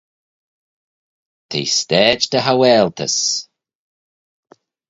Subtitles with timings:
[1.49, 3.17] T'eh stayd dy haualtys.